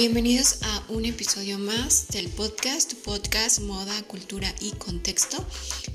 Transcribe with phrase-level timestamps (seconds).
[0.00, 5.36] Bienvenidos a un episodio más del podcast, podcast Moda, Cultura y Contexto.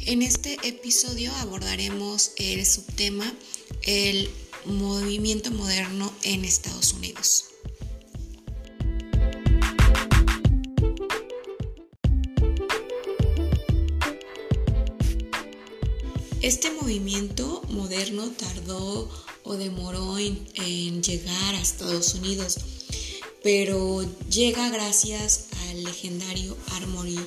[0.05, 3.25] En este episodio abordaremos el subtema
[3.81, 4.29] el
[4.65, 7.45] movimiento moderno en Estados Unidos.
[16.43, 19.09] Este movimiento moderno tardó
[19.41, 22.59] o demoró en, en llegar a Estados Unidos
[23.45, 27.19] pero llega gracias al legendario Armory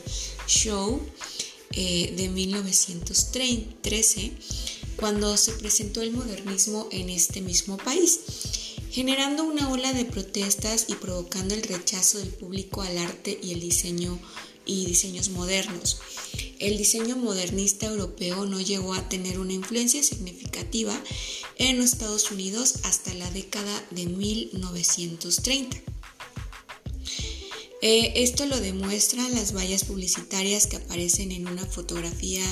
[0.48, 1.00] Show
[1.70, 4.32] eh, de 1913,
[4.96, 8.18] cuando se presentó el modernismo en este mismo país,
[8.90, 13.60] generando una ola de protestas y provocando el rechazo del público al arte y el
[13.60, 14.18] diseño
[14.66, 15.98] y diseños modernos.
[16.58, 21.00] El diseño modernista europeo no llegó a tener una influencia significativa
[21.58, 25.97] en los Estados Unidos hasta la década de 1930.
[27.80, 32.42] Eh, esto lo demuestran las vallas publicitarias que aparecen en una fotografía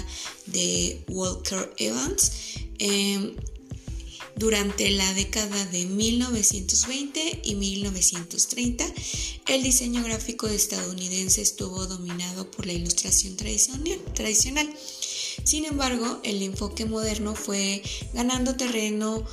[0.46, 2.32] de Walker Evans.
[2.78, 3.34] Em,
[4.36, 8.84] durante la década de 1920 y 1930,
[9.48, 14.70] el diseño gráfico estadounidense estuvo dominado por la ilustración tradicional.
[15.42, 19.24] Sin embargo, el enfoque moderno fue ganando terreno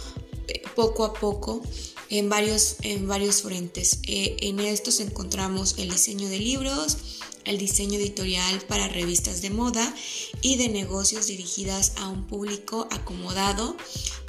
[0.48, 1.62] eh, poco a poco
[2.10, 4.00] en varios, en varios frentes.
[4.08, 6.98] Eh, en estos encontramos el diseño de libros,
[7.46, 9.94] el diseño editorial para revistas de moda
[10.42, 13.76] y de negocios dirigidas a un público acomodado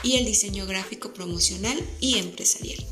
[0.03, 2.84] y el diseño gráfico promocional y empresarial.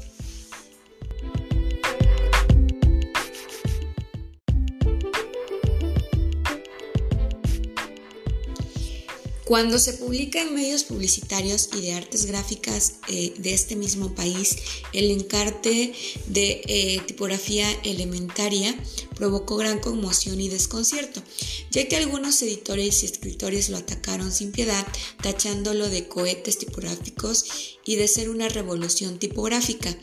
[9.53, 14.57] Cuando se publica en medios publicitarios y de artes gráficas eh, de este mismo país,
[14.95, 15.93] el encarte
[16.29, 18.75] de eh, tipografía elementaria
[19.15, 21.23] provocó gran conmoción y desconcierto,
[21.71, 24.87] ya que algunos editores y escritores lo atacaron sin piedad,
[25.23, 27.45] tachándolo de cohetes tipográficos
[27.85, 29.95] y de ser una revolución tipográfica,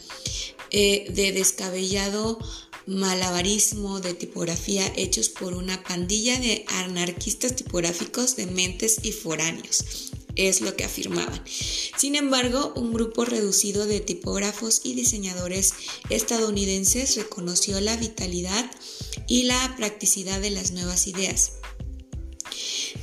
[0.69, 2.37] eh, de descabellado
[2.89, 10.11] malabarismo de tipografía hechos por una pandilla de anarquistas tipográficos de mentes y foráneos.
[10.35, 11.43] Es lo que afirmaban.
[11.45, 15.73] Sin embargo, un grupo reducido de tipógrafos y diseñadores
[16.09, 18.69] estadounidenses reconoció la vitalidad
[19.27, 21.53] y la practicidad de las nuevas ideas.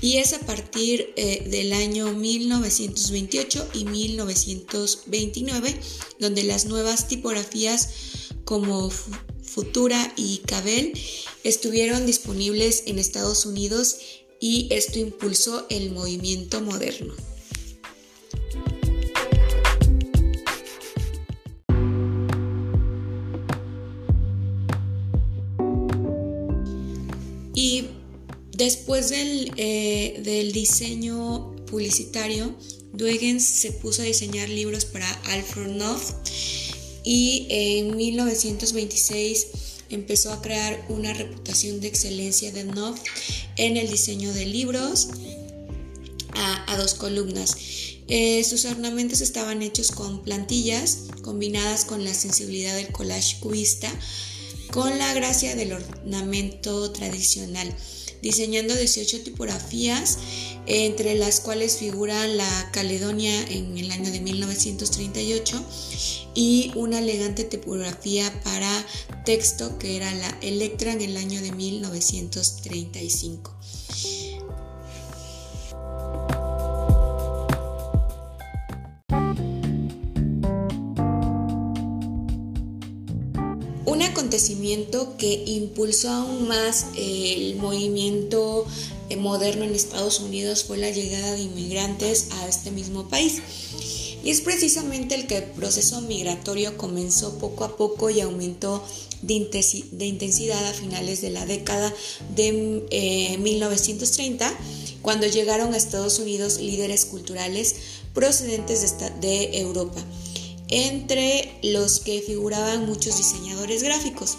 [0.01, 5.81] Y es a partir eh, del año 1928 y 1929
[6.19, 7.91] donde las nuevas tipografías
[8.45, 8.91] como
[9.57, 10.93] Futura y Cabel
[11.43, 13.97] estuvieron disponibles en Estados Unidos
[14.39, 17.15] y esto impulsó el movimiento moderno.
[27.55, 27.87] Y
[28.53, 32.55] después del, eh, del diseño publicitario,
[32.93, 36.13] Duygens se puso a diseñar libros para Alfred Knopf
[37.07, 39.47] y en 1926
[39.91, 43.01] empezó a crear una reputación de excelencia de Knopf
[43.57, 45.11] en el diseño de libros
[46.35, 47.57] a, dos columnas.
[48.09, 53.89] Eh, sus ornamentos estaban hechos con plantillas combinadas con la sensibilidad del collage cubista
[54.73, 57.73] con la gracia del ornamento tradicional,
[58.23, 60.19] diseñando 18 tipografías
[60.67, 65.65] entre las cuales figuran la Caledonia en el año de 1938
[66.35, 68.85] y una elegante tipografía para
[69.25, 73.56] texto que era la Electra en el año de 1935.
[85.19, 88.67] Que impulsó aún más el movimiento
[89.09, 93.41] eh, moderno en Estados Unidos fue la llegada de inmigrantes a este mismo país.
[94.23, 98.85] Y es precisamente el que el proceso migratorio comenzó poco a poco y aumentó
[99.23, 99.35] de,
[100.05, 101.93] intensidad a finales de la década
[102.35, 104.53] de 1930, eh,
[105.01, 107.77] cuando llegaron a Estados Unidos líderes culturales
[108.13, 110.05] procedentes de, de Europa,
[110.69, 114.39] entre los que figuraban muchos diseñadores gráficos.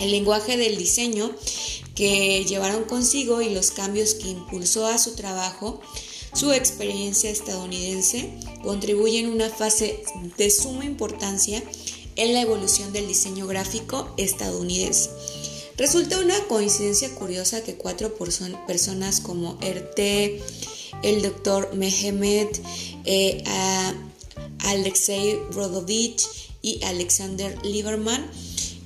[0.00, 1.34] El lenguaje del diseño
[1.94, 5.80] que llevaron consigo y los cambios que impulsó a su trabajo
[6.34, 8.30] su experiencia estadounidense
[8.62, 10.02] contribuye en una fase
[10.38, 11.62] de suma importancia
[12.16, 15.10] en la evolución del diseño gráfico estadounidense.
[15.76, 19.98] Resulta una coincidencia curiosa que cuatro personas como RT,
[21.02, 22.62] el doctor Mehmet,
[23.04, 23.42] eh,
[24.62, 26.26] Alexei Rodovich
[26.62, 28.30] y Alexander Lieberman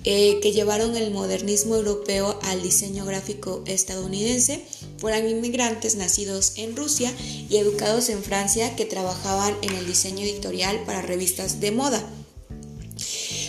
[0.09, 4.65] eh, que llevaron el modernismo europeo al diseño gráfico estadounidense
[4.99, 7.13] fueron inmigrantes nacidos en Rusia
[7.51, 12.09] y educados en Francia que trabajaban en el diseño editorial para revistas de moda.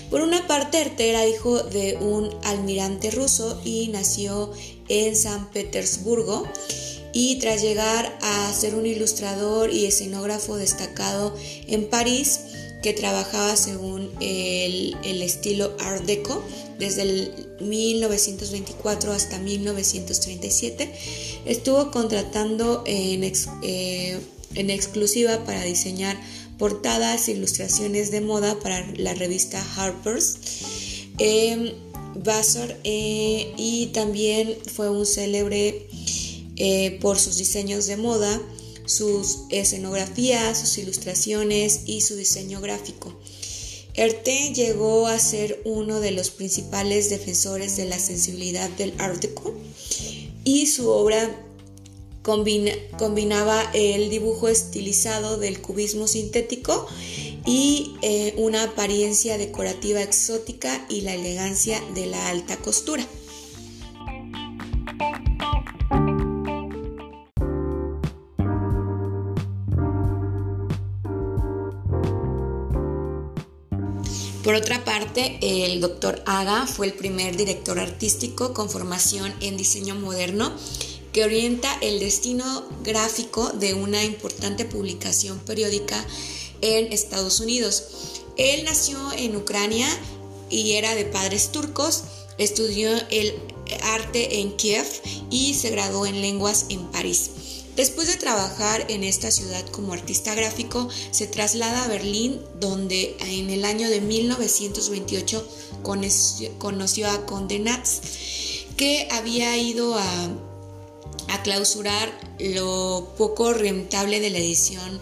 [0.09, 4.51] Por una parte, era hijo de un almirante ruso y nació
[4.89, 6.47] en San Petersburgo
[7.19, 11.36] y tras llegar a ser un ilustrador y escenógrafo destacado
[11.66, 12.42] en París,
[12.84, 14.94] que trabajaba según el,
[15.24, 16.44] estilo Art Deco
[16.78, 20.94] desde el 1924 hasta 1937,
[21.48, 23.24] estuvo contratando en,
[23.63, 24.20] eh,
[24.54, 26.22] en exclusiva para diseñar
[26.60, 30.38] portadas e ilustraciones de moda para la revista Harper's.
[31.18, 31.74] Eh,
[32.84, 35.87] eh, y también fue un célebre
[36.57, 38.42] eh, por sus diseños de moda,
[38.86, 43.13] sus escenografías, sus ilustraciones y su diseño gráfico.
[43.94, 49.56] Erte llegó a ser uno de los principales defensores de la sensibilidad del Art Deco
[50.44, 51.44] y su obra
[52.21, 56.86] combinaba el dibujo estilizado del cubismo sintético
[57.45, 63.07] y eh, una apariencia decorativa exótica y la elegancia de la alta costura.
[74.57, 80.51] Otra parte, el doctor Aga fue el primer director artístico con formación en diseño moderno
[81.13, 86.04] que orienta el destino gráfico de una importante publicación periódica
[86.62, 87.83] en Estados Unidos.
[88.38, 89.88] Él nació en Ucrania
[90.50, 92.03] y era de padres turcos,
[92.38, 93.33] estudió el
[93.83, 94.88] arte en Kiev
[95.30, 97.31] y se graduó en lenguas en París.
[97.77, 103.51] Después de trabajar en esta ciudad como artista gráfico, se traslada a Berlín, donde en
[103.51, 105.47] el año de 1928
[106.57, 108.03] conoció a Conde Nast,
[108.77, 115.00] que había ido a clausurar lo poco rentable de la edición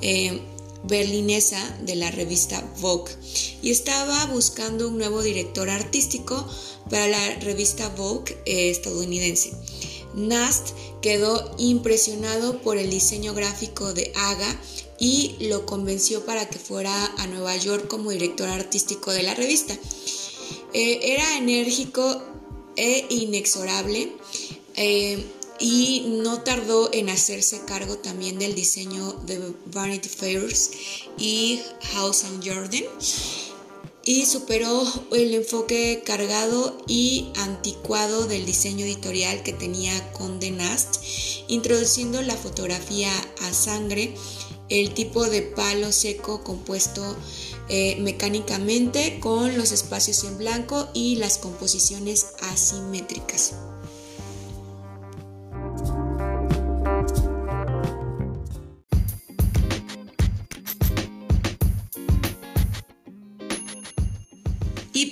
[0.00, 0.40] eh,
[0.84, 3.12] berlinesa de la revista Vogue
[3.62, 6.46] y estaba buscando un nuevo director artístico
[6.90, 9.52] para la revista Vogue eh, estadounidense.
[10.14, 10.70] Nast
[11.02, 14.60] quedó impresionado por el diseño gráfico de Aga
[14.98, 19.76] y lo convenció para que fuera a Nueva York como director artístico de la revista.
[20.72, 22.22] Eh, era enérgico
[22.76, 24.12] e inexorable
[25.60, 30.70] y no tardó en hacerse cargo también del diseño de Vanity Fairs
[31.16, 31.60] y
[31.92, 32.84] House and Jordan
[34.04, 41.02] y superó el enfoque cargado y anticuado del diseño editorial que tenía Conde Nast,
[41.48, 43.10] introduciendo la fotografía
[43.42, 44.14] a sangre,
[44.68, 47.16] el tipo de palo seco compuesto
[47.68, 53.54] eh, mecánicamente con los espacios en blanco y las composiciones asimétricas.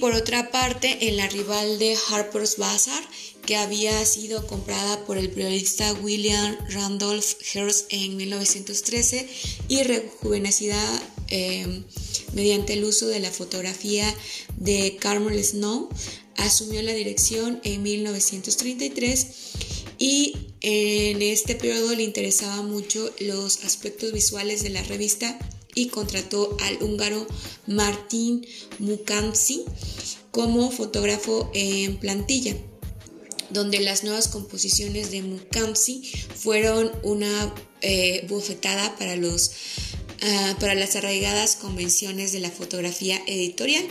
[0.02, 3.04] Por otra parte, en la rival de Harper's Bazaar,
[3.46, 9.28] que había sido comprada por el periodista William Randolph Hearst en 1913
[9.69, 10.82] y rejuvenecida
[11.28, 11.84] eh,
[12.32, 14.12] mediante el uso de la fotografía
[14.56, 15.88] de Carmel Snow,
[16.36, 19.26] asumió la dirección en 1933
[19.98, 25.38] y en este periodo le interesaban mucho los aspectos visuales de la revista
[25.74, 27.26] y contrató al húngaro
[27.67, 28.46] Martin
[28.79, 29.64] Mukamsi
[30.31, 32.56] como fotógrafo en plantilla
[33.52, 39.52] donde las nuevas composiciones de Mukamsi fueron una eh, bofetada para, los,
[40.22, 43.84] ah, para las arraigadas convenciones de la fotografía editorial.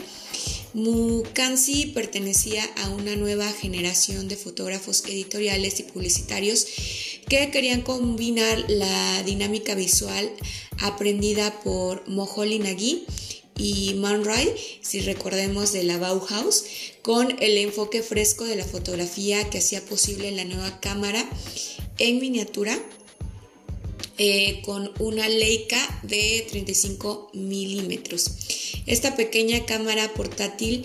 [0.74, 6.66] Mukamsi pertenecía a una nueva generación de fotógrafos editoriales y publicitarios
[7.32, 10.30] que querían combinar la dinámica visual
[10.80, 13.06] aprendida por Moholy Nagy
[13.56, 16.64] y Man Ray, si recordemos de la Bauhaus,
[17.00, 21.26] con el enfoque fresco de la fotografía que hacía posible la nueva cámara
[21.98, 22.78] en miniatura
[24.18, 28.30] eh, con una Leica de 35 milímetros.
[28.84, 30.84] Esta pequeña cámara portátil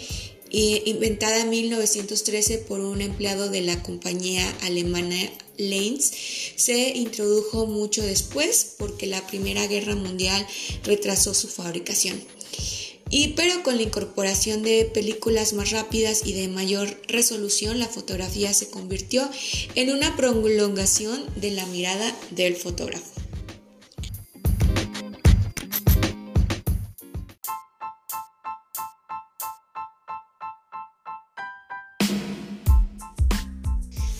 [0.51, 5.17] inventada en 1913 por un empleado de la compañía alemana
[5.57, 6.11] Lens,
[6.55, 10.45] se introdujo mucho después porque la Primera Guerra Mundial
[10.83, 12.21] retrasó su fabricación.
[13.09, 18.53] Y pero con la incorporación de películas más rápidas y de mayor resolución, la fotografía
[18.53, 19.29] se convirtió
[19.75, 23.16] en una prolongación de la mirada del fotógrafo.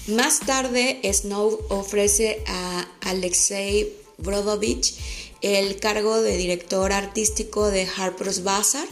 [0.08, 4.96] Más tarde, Snow ofrece a Alexei Brodovich
[5.42, 8.88] el cargo de director artístico de Harper's Bazaar,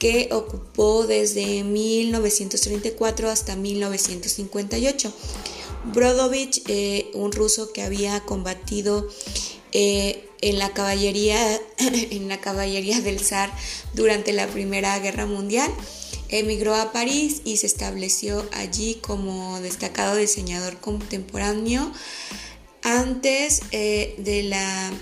[0.00, 5.12] que ocupó desde 1934 hasta 1958.
[5.94, 9.08] Brodovich, eh, un ruso que había combatido
[9.70, 11.38] eh, en la caballería
[11.78, 13.52] en la caballería del zar
[13.94, 15.70] durante la Primera Guerra Mundial,
[16.28, 21.92] emigró a París y se estableció allí como destacado diseñador contemporáneo
[22.82, 24.92] antes eh, de, la,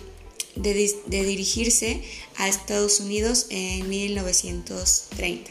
[0.56, 0.72] de,
[1.06, 2.02] dirigirse
[2.36, 5.50] a Estados Unidos en 1930.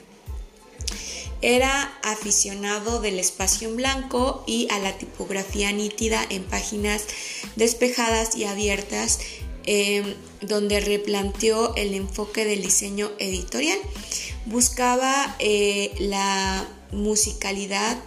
[1.42, 7.04] Era aficionado del espacio en blanco y a la tipografía nítida en páginas
[7.56, 9.20] despejadas y abiertas,
[9.66, 13.78] em, donde replanteó el enfoque del diseño editorial.
[14.46, 17.98] Buscaba eh, la musicalidad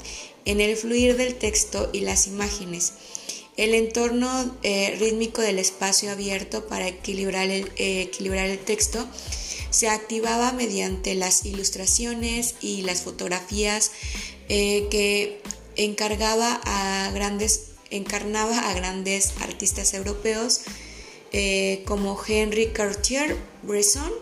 [0.44, 2.92] en el fluir del texto y las imágenes.
[3.56, 9.08] El entorno eh, rítmico del espacio abierto para equilibrar el, eh, equilibrar el texto
[9.70, 13.90] se activaba mediante las ilustraciones y las fotografías
[14.48, 15.42] que
[15.74, 20.60] encargaba a grandes, encarnaba a grandes artistas europeos
[21.84, 24.12] como Henry Cartier-Bresson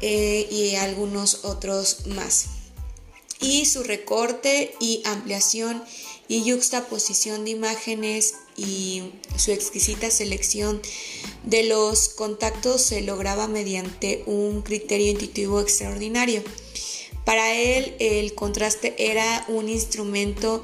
[0.00, 2.46] y algunos otros más.
[3.40, 5.82] Y su recorte y ampliación
[6.28, 10.82] y juxtaposición de imágenes y su exquisita selección
[11.44, 16.42] de los contactos se lograba mediante un criterio intuitivo extraordinario.
[17.24, 20.62] Para él el contraste era un instrumento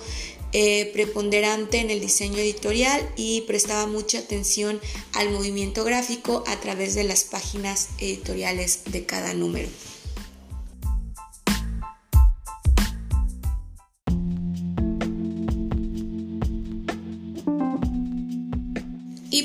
[0.54, 4.80] eh, preponderante en el diseño editorial y prestaba mucha atención
[5.12, 9.68] al movimiento gráfico a través de las páginas editoriales de cada número.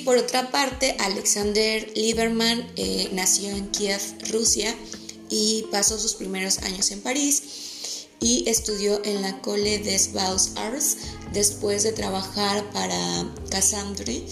[0.10, 4.02] por otra parte, Alexander Lieberman eh, nació en Kiev,
[4.32, 4.76] Rusia,
[5.30, 7.69] y pasó sus primeros años en París
[8.20, 10.98] y estudió en la Cole des Beaux Arts.
[11.34, 14.24] Después de trabajar para Cassandre,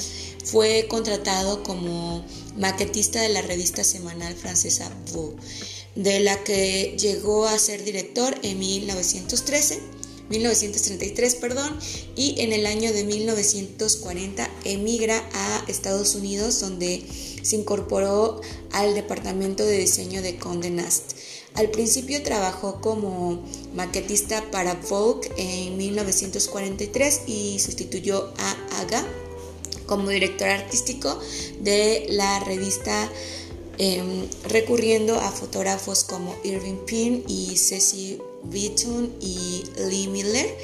[0.44, 2.25] fue contratado como
[2.56, 5.36] maquetista de la revista semanal francesa Vogue,
[5.96, 9.98] de la que llegó a ser director en 1913
[10.29, 11.77] 1933, perdón,
[12.15, 17.06] y en el año de 1940 emigra a Estados Unidos donde
[17.41, 18.41] se incorporó
[18.72, 21.13] al departamento de diseño de Condé Nast.
[21.57, 23.39] Al principio trabajó como
[23.73, 29.03] maquetista para Vogue en 1943 y sustituyó a Aga
[29.87, 31.19] como director artístico
[31.59, 33.09] de la revista
[33.79, 40.55] em, recurriendo a fotógrafos como Irving Penn y Ceci Beaton y Lee Miller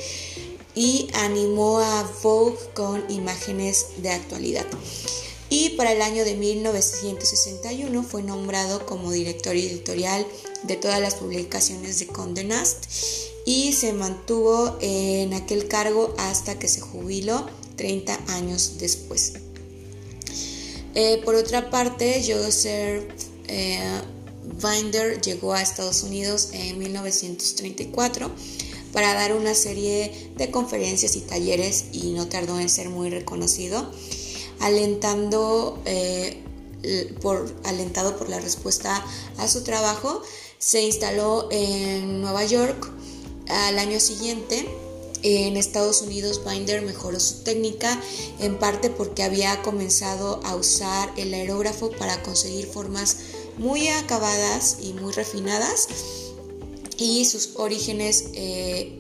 [0.76, 4.68] y animó a Vogue con imágenes de actualidad.
[5.56, 10.26] Y para el año de 1961 fue nombrado como director editorial
[10.64, 12.86] de todas las publicaciones de Condé Nast
[13.46, 17.46] y se mantuvo en aquel cargo hasta que se jubiló
[17.76, 19.34] 30 años después.
[20.96, 23.04] Eh, por otra parte, Joseph
[23.48, 24.02] eh,
[24.60, 28.32] Binder llegó a Estados Unidos en 1934
[28.92, 33.92] para dar una serie de conferencias y talleres y no tardó en ser muy reconocido,
[34.64, 36.42] alentando, eh,
[37.22, 39.04] por, alentado por la respuesta
[39.38, 40.22] a su trabajo,
[40.58, 42.90] se instaló en Nueva York.
[43.50, 44.66] Al año siguiente,
[45.22, 48.02] en Estados Unidos, Binder mejoró su técnica,
[48.40, 53.18] en parte porque había comenzado a usar el aerógrafo para conseguir formas
[53.58, 55.88] muy acabadas y muy refinadas
[56.98, 59.00] y sus orígenes eh,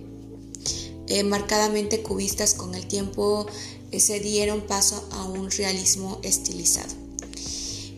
[1.07, 3.45] eh, marcadamente cubistas con el tiempo
[3.99, 6.91] se dieron paso a un realismo estilizado.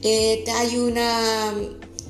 [0.03, 1.53] hay una,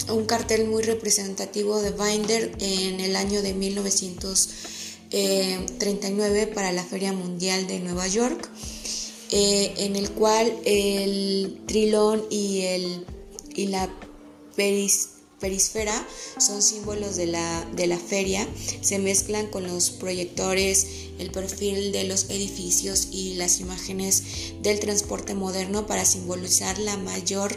[0.10, 7.68] un cartel muy representativo de Binder en el año de 1939 para la Feria Mundial
[7.68, 8.50] de Nueva York,
[9.32, 13.06] en el cual el trilón y, el,
[13.56, 13.90] y la
[15.46, 15.94] perisfera
[16.40, 18.48] son símbolos de la, de la feria,
[18.82, 20.88] se mezclan con los proyectores,
[21.20, 24.24] el perfil de los edificios y las imágenes
[24.64, 27.56] del transporte moderno para simbolizar la mayor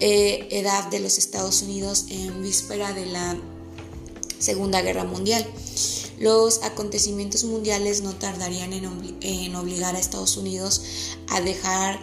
[0.00, 3.38] eh, edad de los Estados Unidos en víspera de la
[4.38, 5.42] Segunda Guerra Mundial.
[6.18, 10.82] Los acontecimientos mundiales no tardarían en, en obligar a Estados Unidos
[11.28, 11.98] a dejar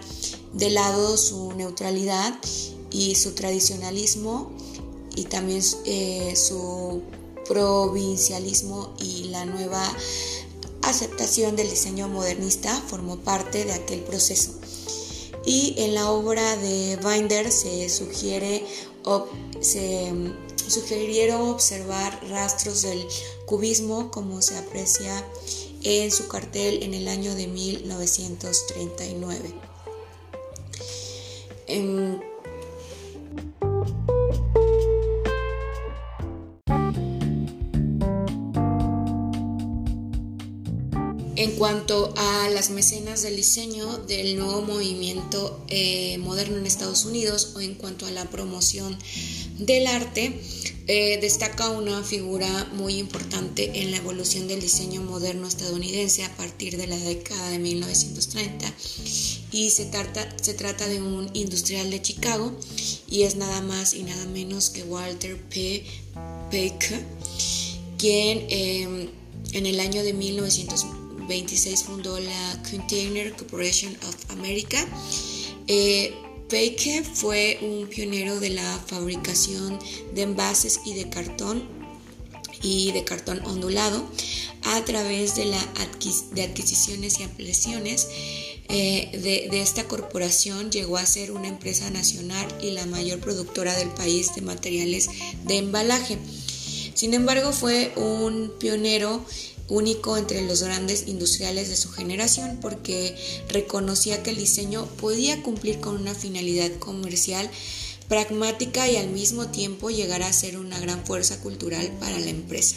[0.54, 2.34] de lado su neutralidad
[2.92, 4.52] y su tradicionalismo
[5.16, 7.02] y también eh, su
[7.48, 9.84] provincialismo y la nueva
[10.84, 14.54] aceptación del diseño modernista formó parte de aquel proceso.
[15.46, 18.64] Y en la obra de Binder se sugiere
[19.60, 20.14] se
[20.68, 23.06] sugirieron observar rastros del
[23.46, 25.26] cubismo como se aprecia
[25.84, 29.54] en su cartel en el año de 1939.
[31.68, 32.22] En
[41.50, 47.62] cuanto a las mecenas del diseño del nuevo movimiento eh, moderno en Estados Unidos o
[47.62, 48.96] en cuanto a la promoción
[49.58, 50.40] del arte,
[50.88, 56.78] eh, destaca una figura muy importante en la evolución del diseño moderno estadounidense a partir
[56.78, 58.74] de la década de 1930
[59.52, 62.52] y se trata, se trata de un industrial de Chicago
[63.10, 65.84] y es nada más y nada menos que Walter P.
[66.52, 67.06] Baker,
[67.98, 69.10] quien eh,
[69.54, 71.01] en el año de 1930
[71.32, 74.86] 26 fundó la Container Corporation of America.
[75.66, 76.14] Eh,
[77.14, 79.80] fue un pionero de la fabricación
[80.14, 81.64] de envases y de cartón
[82.62, 84.06] y de cartón ondulado
[84.64, 85.66] a través de, la
[86.34, 88.10] de adquisiciones y ampliaciones
[88.68, 93.74] eh, de, de, esta corporación llegó a ser una empresa nacional y la mayor productora
[93.78, 95.08] del país de materiales
[95.46, 96.18] de embalaje.
[96.94, 99.26] Sin embargo, fue un pionero
[99.72, 103.16] único entre los grandes industriales de su generación porque
[103.48, 107.50] reconocía que el diseño podía cumplir con una finalidad comercial
[108.10, 112.76] pragmática y al mismo tiempo llegar a ser una gran fuerza cultural para la empresa.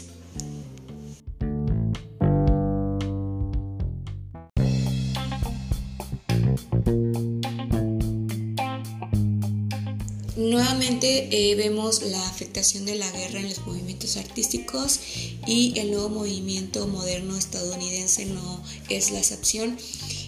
[11.06, 15.00] Eh, vemos la afectación de la guerra en los movimientos artísticos
[15.46, 19.76] y el nuevo movimiento moderno estadounidense no es la excepción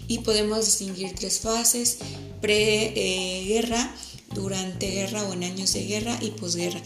[0.07, 1.97] y podemos distinguir tres fases,
[2.41, 3.91] pre-guerra,
[4.35, 6.79] durante guerra o en años de guerra y posguerra.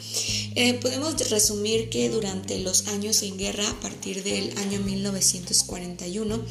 [0.56, 6.46] Eh, podemos resumir que durante los años en guerra, a partir del año 1941,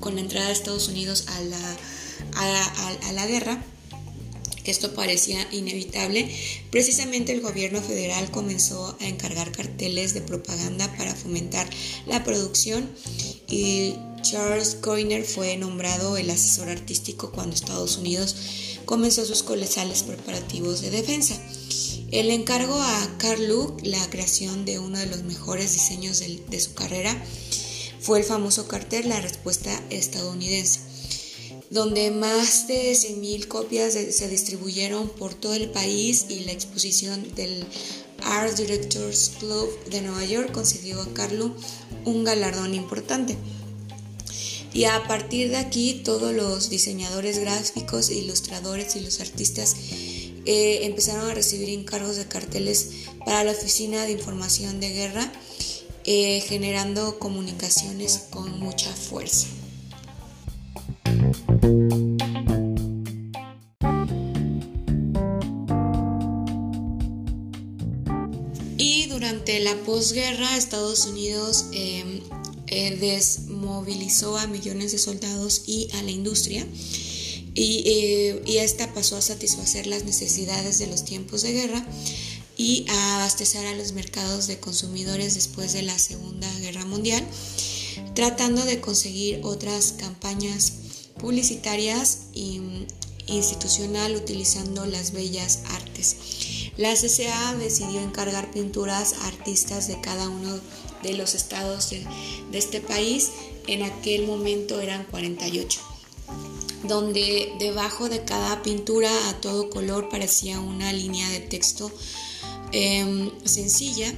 [0.00, 1.76] con la entrada de Estados Unidos a la,
[3.04, 3.62] a la guerra,
[4.70, 6.30] esto parecía inevitable,
[6.70, 11.68] precisamente el gobierno federal comenzó a encargar carteles de propaganda para fomentar
[12.06, 12.90] la producción
[13.48, 18.36] y Charles Coiner fue nombrado el asesor artístico cuando Estados Unidos
[18.84, 21.40] comenzó sus colosales preparativos de defensa.
[22.10, 26.74] El encargo a Carl Luke la creación de uno de los mejores diseños de su
[26.74, 27.24] carrera
[28.00, 30.85] fue el famoso cartel La Respuesta estadounidense
[31.76, 37.66] donde más de 100.000 copias se distribuyeron por todo el país y la exposición del
[38.22, 41.54] Art Directors Club de Nueva York concedió a Carlo
[42.06, 43.36] un galardón importante.
[44.72, 49.76] Y a partir de aquí todos los diseñadores gráficos, ilustradores y los artistas
[50.46, 52.88] eh, empezaron a recibir encargos de carteles
[53.26, 55.30] para la Oficina de Información de Guerra,
[56.04, 59.46] eh, generando comunicaciones con mucha fuerza.
[68.78, 72.20] Y durante la posguerra, Estados Unidos em,
[72.68, 76.66] eh, desmovilizó a millones de soldados y a la industria.
[77.58, 81.86] Eh, y, esta pasó a satisfacer las necesidades de los tiempos de guerra
[82.58, 87.26] y a abastecer a los mercados de consumidores después de la Segunda Guerra Mundial,
[88.14, 90.75] tratando de conseguir otras campañas
[91.18, 92.60] publicitarias e
[93.26, 96.16] institucional utilizando las bellas artes.
[96.76, 100.60] La CCA decidió encargar pinturas a artistas de cada uno
[101.02, 102.06] de los estados de,
[102.52, 103.30] este país.
[103.66, 105.80] En aquel momento eran 48
[106.84, 111.90] donde debajo de cada pintura a todo color parecía una línea de texto
[112.72, 114.12] Em, sencilla,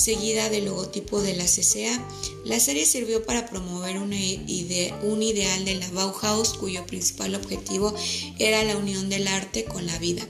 [0.00, 2.02] seguida del logotipo de la CCA.
[2.44, 7.94] La serie sirvió para promover un ideal de la Bauhaus cuyo principal objetivo
[8.38, 10.26] era la unión del arte con la vida.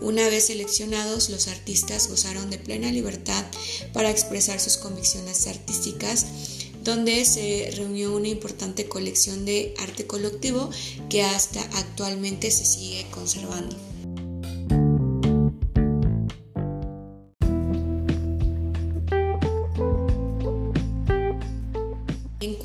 [0.00, 3.44] Una vez seleccionados, los artistas gozaron de plena libertad
[3.92, 6.24] para expresar sus convicciones artísticas,
[6.82, 10.70] donde se reunió una importante colección de arte colectivo
[11.10, 13.76] que hasta actualmente se sigue conservando.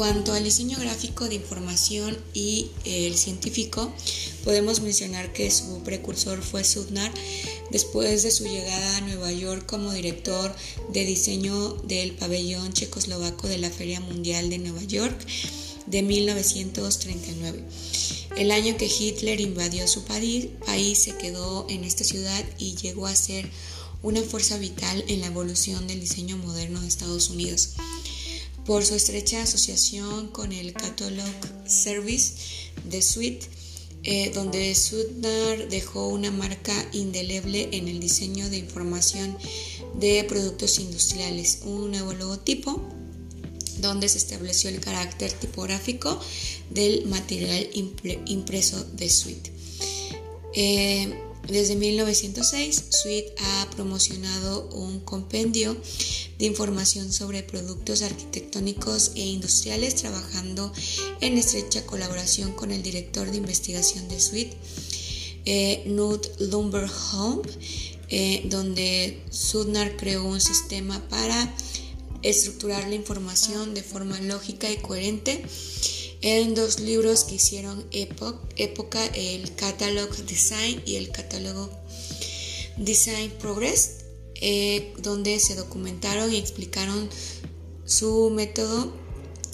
[0.06, 3.92] Cuanto al diseño gráfico de información y el científico,
[4.44, 7.12] podemos mencionar que su precursor fue Sudnar
[7.72, 10.56] después de su llegada a Nueva York como director
[10.94, 15.18] de diseño del pabellón checoslovaco de la Feria Mundial de Nueva York
[15.88, 17.64] de 1939.
[18.38, 20.50] El año que Hitler invadió su país,
[21.00, 23.50] se quedó en esta ciudad y llegó a ser
[24.04, 27.72] una fuerza vital en la evolución del diseño moderno de Estados Unidos
[28.66, 31.30] por su estrecha asociación con el Catalog
[31.66, 32.34] Service
[32.90, 33.46] de Suite,
[34.04, 39.38] eh, donde Sudnar dejó una marca indeleble en el diseño de información
[40.00, 42.82] de productos industriales, un nuevo logotipo
[43.80, 46.20] donde se estableció el carácter tipográfico
[46.70, 47.70] del material
[48.26, 49.52] impreso de Suite.
[50.54, 51.14] Eh,
[51.48, 55.78] desde 1906, Suite ha promocionado un compendio
[56.40, 60.72] de información sobre productos arquitectónicos e industriales, trabajando
[61.22, 64.58] en estrecha colaboración con el director de investigación de Suite,
[65.46, 65.84] eh,
[66.40, 67.42] Lumberholm,
[68.10, 71.56] eh, donde Sudnar creó un sistema para
[72.22, 75.44] estructurar la información de forma lógica y coherente.
[76.22, 81.70] En dos libros que hicieron época, el Catalog Design y el Catálogo
[82.78, 84.05] Design Progress,
[84.36, 87.10] eh, donde se documentaron y explicaron
[87.86, 88.94] su método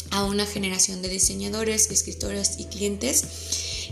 [0.10, 3.24] a una generación de diseñadores, escritores y clientes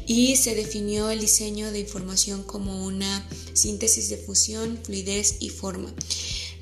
[0.05, 5.93] y se definió el diseño de información como una síntesis de fusión, fluidez y forma.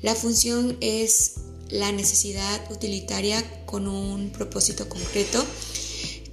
[0.02, 1.34] La función es
[1.70, 5.44] la necesidad utilitaria con un propósito concreto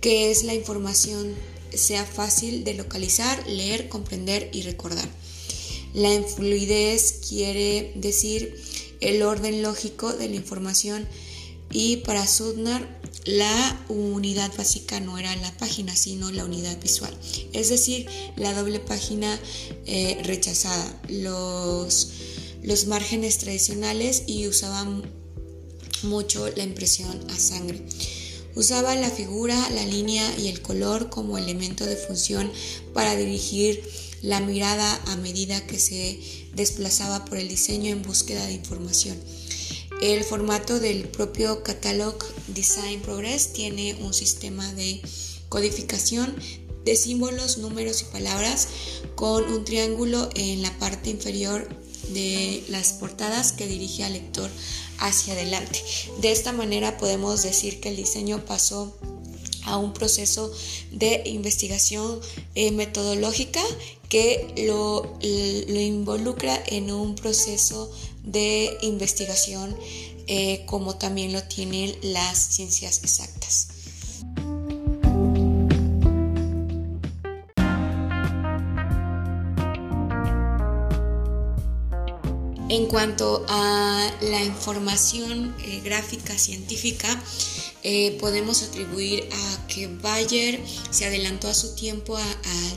[0.02, 1.34] que es la información
[1.74, 5.10] sea fácil de localizar, leer, comprender y recordar.
[5.96, 8.62] La fluidez quiere decir
[9.00, 11.08] el orden lógico de la información.
[11.72, 17.12] Y para Sudnar la unidad básica no era la página, sino la unidad visual,
[17.54, 18.06] es decir,
[18.36, 19.40] la doble página
[19.88, 22.10] eh, rechazada, los,
[22.62, 25.04] los márgenes tradicionales y usaban
[26.04, 27.82] mucho la impresión a sangre.
[28.54, 32.52] Usaba la figura, la línea y el color como elemento de función
[32.94, 33.84] para dirigir
[34.26, 36.20] la mirada a medida que se
[36.54, 39.18] desplazaba por el diseño en búsqueda de información.
[40.02, 45.02] El formato del propio Catalog Design Progress tiene un sistema de
[45.48, 46.36] codificación
[46.86, 48.68] de símbolos, números y palabras
[49.16, 51.68] con un triángulo en la parte inferior
[52.10, 54.50] de las portadas que dirige al lector
[55.00, 55.84] hacia adelante.
[56.20, 58.96] De esta manera podemos decir que el diseño pasó
[59.66, 60.52] a un proceso
[60.92, 62.20] de investigación
[62.54, 63.62] eh, metodológica
[64.16, 67.92] que lo, involucra en un proceso
[68.24, 69.76] de investigación
[70.28, 73.75] eh, como también lo tienen las ciencias exactas.
[82.76, 87.08] En cuanto a la información eh, gráfica científica,
[87.84, 90.60] eh, podemos atribuir a que Bayer
[90.92, 92.26] se adelantó a su tiempo a,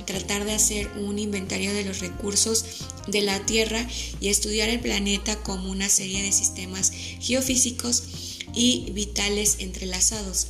[0.07, 2.65] tratar de hacer un inventario de los recursos
[3.09, 3.85] de la Tierra
[4.21, 8.05] y estudiar el planeta como una serie de sistemas geofísicos
[8.55, 10.47] y vitales entrelazados,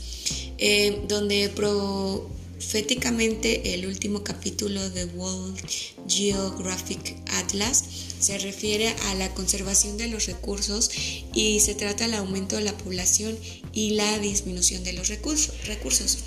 [0.58, 5.58] eh, donde proféticamente el último capítulo de World
[6.06, 10.90] Geographic Atlas se refiere a la conservación de los recursos
[11.35, 13.38] y se trata del aumento de la población
[13.72, 16.18] y la disminución de los recursos,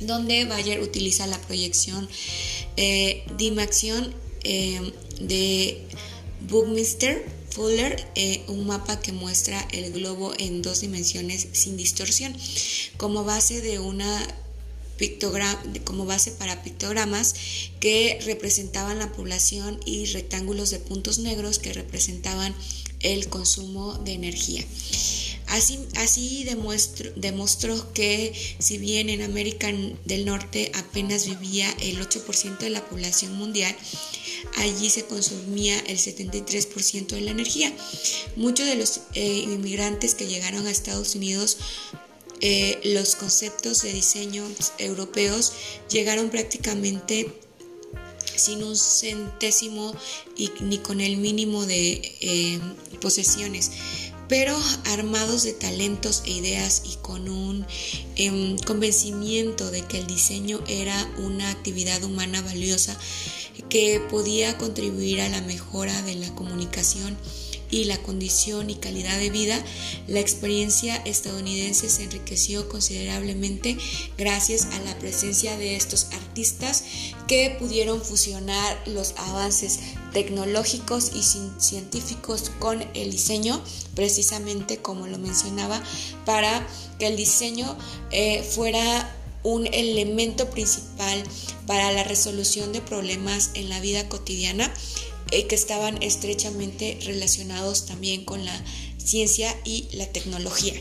[0.00, 2.08] donde Bayer utiliza la proyección
[2.76, 5.80] eh, Dimaxion eh, de
[6.48, 12.36] Buckminster Fuller, eh, un mapa que muestra el globo en dos dimensiones sin distorsión,
[12.96, 14.26] como base de una
[15.84, 17.34] como base para pictogramas
[17.80, 22.54] que representaban la población y rectángulos de puntos negros que representaban
[23.00, 24.64] el consumo de energía.
[25.46, 26.44] Así, así
[27.16, 29.70] demostró que si bien en América
[30.04, 33.76] del Norte apenas vivía el 8% de la población mundial,
[34.56, 37.72] allí se consumía el 73% de la energía.
[38.36, 41.58] Muchos de los eh, inmigrantes que llegaron a Estados Unidos
[42.46, 45.54] eh, los conceptos de diseño europeos
[45.88, 47.32] llegaron prácticamente
[48.36, 49.94] sin un centésimo
[50.36, 52.60] y ni con el mínimo de eh,
[53.00, 53.70] posesiones,
[54.28, 54.54] pero
[54.84, 57.64] armados de talentos e ideas y con un
[58.16, 62.94] em, convencimiento de que el diseño era una actividad humana valiosa
[63.70, 67.16] que podía contribuir a la mejora de la comunicación
[67.74, 69.60] y la condición y calidad de vida,
[70.06, 73.76] la experiencia estadounidense se enriqueció considerablemente
[74.16, 76.84] gracias a la presencia de estos artistas
[77.26, 79.80] que pudieron fusionar los avances
[80.12, 81.22] tecnológicos y
[81.60, 83.60] científicos con el diseño,
[83.96, 85.82] precisamente como lo mencionaba,
[86.24, 86.64] para
[87.00, 87.76] que el diseño
[88.12, 91.24] eh, fuera un elemento principal
[91.66, 94.72] para la resolución de problemas en la vida cotidiana
[95.34, 98.64] eh, que estaban estrechamente relacionados también con la
[98.98, 100.74] ciencia y la tecnología.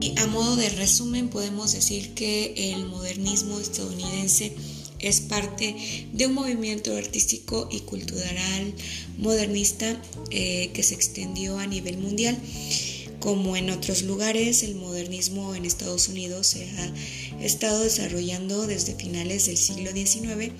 [0.00, 4.54] Y a modo de resumen podemos decir que el modernismo estadounidense
[5.00, 5.74] es parte
[6.12, 8.72] de un movimiento artístico y cultural
[9.18, 12.38] modernista eh, que se extendió a nivel mundial.
[13.24, 19.46] Como en otros lugares, el modernismo en Estados Unidos se ha estado desarrollando desde finales
[19.46, 20.52] del siglo XIX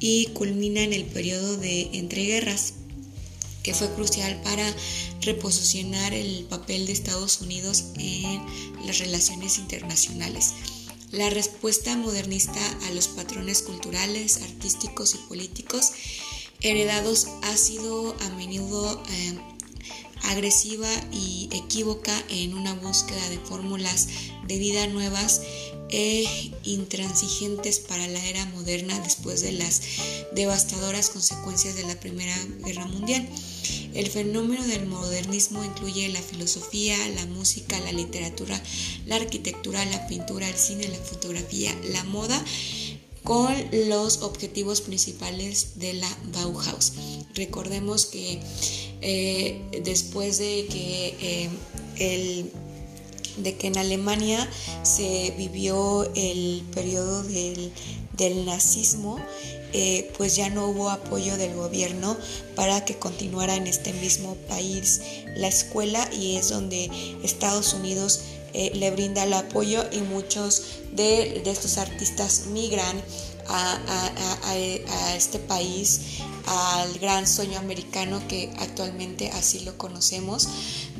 [0.00, 2.74] y culmina en el periodo de entreguerras,
[3.62, 4.74] que fue crucial para
[5.20, 8.42] reposicionar el papel de Estados Unidos en
[8.84, 10.50] las relaciones internacionales.
[11.12, 15.92] La respuesta modernista a los patrones culturales, artísticos y políticos
[16.60, 19.53] heredados ha sido a menudo eh,
[20.24, 24.08] agresiva y equívoca en una búsqueda de fórmulas
[24.46, 25.42] de vida nuevas
[25.90, 29.82] e intransigentes para la era moderna después de las
[30.34, 33.28] devastadoras consecuencias de la Primera Guerra Mundial.
[33.94, 38.60] El fenómeno del modernismo incluye la filosofía, la música, la literatura,
[39.06, 42.44] la arquitectura, la pintura, el cine, la fotografía, la moda
[43.22, 43.54] con
[43.88, 46.92] los objetivos principales de la Bauhaus.
[47.34, 48.40] Recordemos que
[49.04, 51.48] eh, después de que eh,
[51.98, 52.50] el
[53.36, 54.48] de que en Alemania
[54.82, 57.72] se vivió el periodo del,
[58.46, 59.18] nazismo,
[59.72, 62.16] eh, pues ya no hubo apoyo del gobierno
[62.54, 65.00] para que continuara en este mismo país
[65.36, 66.90] la escuela y es donde
[67.24, 68.20] Estados Unidos
[68.52, 70.62] eh, le brinda el apoyo y muchos
[70.92, 73.02] de, estos artistas migran
[73.48, 73.80] a,
[75.16, 80.48] este país, al gran sueño americano que actualmente así lo conocemos,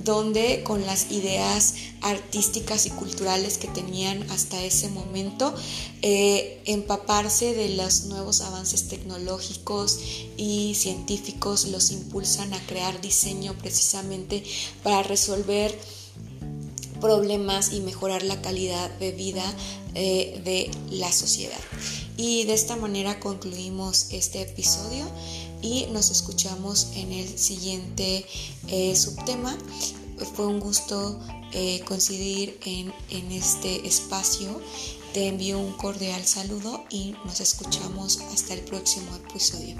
[0.02, 5.54] donde con las ideas artísticas y culturales que tenían hasta ese momento,
[6.02, 9.98] eh, empaparse de los nuevos avances tecnológicos
[10.36, 14.44] y científicos los impulsan a crear diseño precisamente
[14.82, 15.76] para resolver
[17.00, 19.44] problemas y mejorar la calidad de vida
[19.94, 21.60] eh, de la sociedad.
[22.16, 25.04] Y de esta manera concluimos este episodio
[25.62, 28.24] y nos escuchamos en el siguiente
[28.68, 29.56] eh, subtema.
[30.34, 31.20] Fue un gusto
[31.52, 34.60] eh, coincidir en, en este espacio.
[35.12, 39.76] Te envío un cordial saludo y nos escuchamos hasta el próximo episodio.